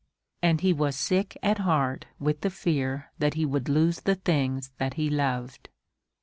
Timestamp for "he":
0.61-0.73, 3.35-3.45, 4.95-5.11